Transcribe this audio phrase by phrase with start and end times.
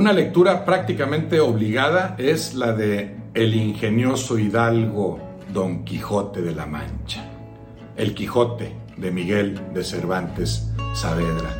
[0.00, 5.20] Una lectura prácticamente obligada es la de El ingenioso hidalgo
[5.52, 7.22] Don Quijote de la Mancha.
[7.96, 11.50] El Quijote de Miguel de Cervantes Saavedra,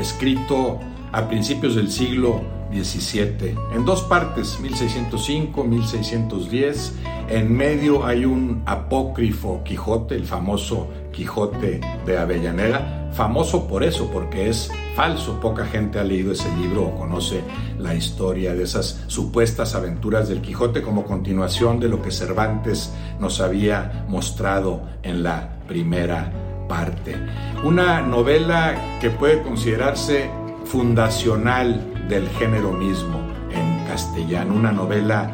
[0.00, 0.78] escrito
[1.10, 2.40] a principios del siglo
[2.72, 6.92] XVII, en dos partes, 1605-1610.
[7.28, 14.48] En medio hay un apócrifo Quijote, el famoso Quijote de Avellaneda, famoso por eso, porque
[14.48, 15.40] es falso.
[15.40, 17.42] Poca gente ha leído ese libro o conoce
[17.78, 23.40] la historia de esas supuestas aventuras del Quijote como continuación de lo que Cervantes nos
[23.40, 26.32] había mostrado en la primera
[26.68, 27.16] parte.
[27.64, 30.30] Una novela que puede considerarse
[30.64, 33.20] fundacional del género mismo
[33.52, 35.32] en castellano, una novela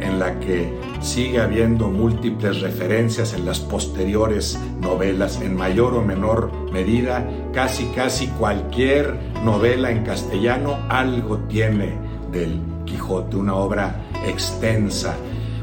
[0.00, 6.50] en la que sigue habiendo múltiples referencias en las posteriores novelas, en mayor o menor
[6.72, 11.94] medida, casi casi cualquier novela en castellano algo tiene
[12.30, 15.16] del Quijote, una obra extensa,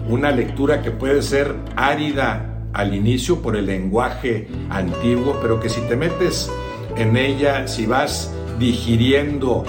[0.09, 5.81] una lectura que puede ser árida al inicio por el lenguaje antiguo, pero que si
[5.81, 6.51] te metes
[6.97, 9.63] en ella, si vas digiriendo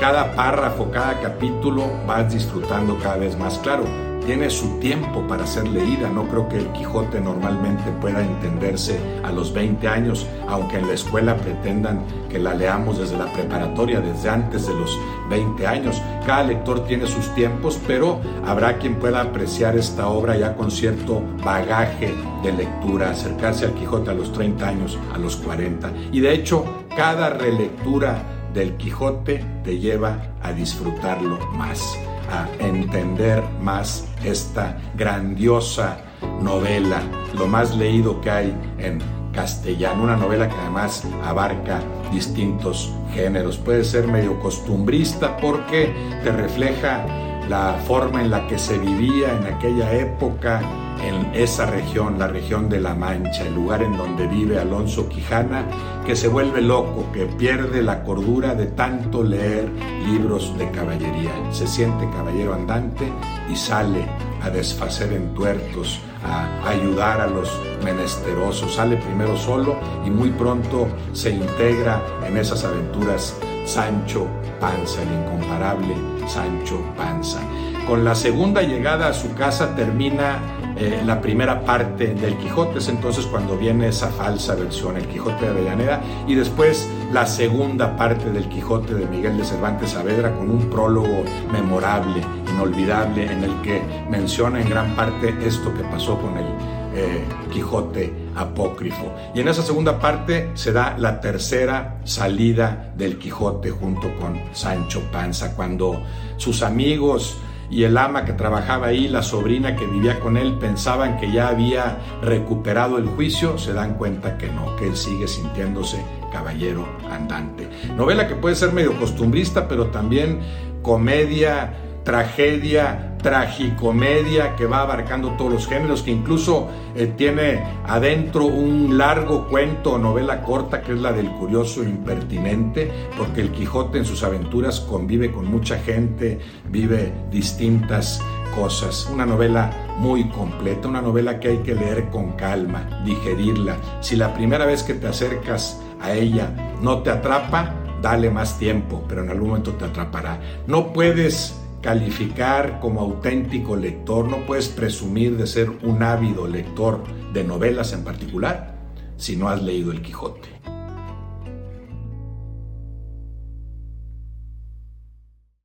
[0.00, 3.58] cada párrafo, cada capítulo, vas disfrutando cada vez más.
[3.58, 3.84] Claro,
[4.26, 6.10] tiene su tiempo para ser leída.
[6.10, 10.94] No creo que el Quijote normalmente pueda entenderse a los 20 años, aunque en la
[10.94, 14.98] escuela pretendan que la leamos desde la preparatoria, desde antes de los
[15.30, 16.02] 20 años.
[16.26, 21.22] Cada lector tiene sus tiempos, pero habrá quien pueda apreciar esta obra ya con cierto
[21.44, 25.92] bagaje de lectura, acercarse al Quijote a los 30 años, a los 40.
[26.10, 26.64] Y de hecho,
[26.96, 31.98] cada relectura del Quijote te lleva a disfrutarlo más
[32.32, 35.98] a entender más esta grandiosa
[36.40, 37.02] novela,
[37.34, 38.98] lo más leído que hay en
[39.32, 43.58] castellano, una novela que además abarca distintos géneros.
[43.58, 47.04] Puede ser medio costumbrista porque te refleja
[47.50, 50.62] la forma en la que se vivía en aquella época
[51.02, 55.66] en esa región, la región de La Mancha, el lugar en donde vive Alonso Quijana,
[56.04, 59.68] que se vuelve loco, que pierde la cordura de tanto leer
[60.06, 61.32] libros de caballería.
[61.50, 63.10] Se siente caballero andante
[63.50, 64.06] y sale
[64.42, 67.50] a desfacer en tuertos, a ayudar a los
[67.84, 68.74] menesterosos.
[68.74, 74.26] Sale primero solo y muy pronto se integra en esas aventuras Sancho
[74.60, 75.94] Panza, el incomparable
[76.28, 77.40] Sancho Panza.
[77.86, 80.40] Con la segunda llegada a su casa termina
[80.78, 85.46] eh, la primera parte del Quijote, es entonces cuando viene esa falsa versión, el Quijote
[85.46, 90.50] de Avellaneda, y después la segunda parte del Quijote de Miguel de Cervantes Saavedra con
[90.50, 92.20] un prólogo memorable,
[92.52, 96.46] inolvidable, en el que menciona en gran parte esto que pasó con el
[96.94, 99.14] eh, Quijote apócrifo.
[99.34, 105.02] Y en esa segunda parte se da la tercera salida del Quijote junto con Sancho
[105.10, 106.02] Panza, cuando
[106.36, 107.38] sus amigos
[107.70, 111.48] y el ama que trabajaba ahí, la sobrina que vivía con él, pensaban que ya
[111.48, 117.68] había recuperado el juicio, se dan cuenta que no, que él sigue sintiéndose caballero andante.
[117.96, 120.40] Novela que puede ser medio costumbrista, pero también
[120.82, 121.74] comedia,
[122.06, 129.48] tragedia, tragicomedia que va abarcando todos los géneros, que incluso eh, tiene adentro un largo
[129.48, 134.22] cuento o novela corta que es la del curioso impertinente, porque el Quijote en sus
[134.22, 136.38] aventuras convive con mucha gente,
[136.70, 138.22] vive distintas
[138.54, 139.10] cosas.
[139.12, 143.78] Una novela muy completa, una novela que hay que leer con calma, digerirla.
[144.00, 149.04] Si la primera vez que te acercas a ella no te atrapa, dale más tiempo,
[149.08, 150.38] pero en algún momento te atrapará.
[150.68, 157.44] No puedes calificar como auténtico lector, no puedes presumir de ser un ávido lector de
[157.44, 158.74] novelas en particular
[159.16, 160.55] si no has leído El Quijote.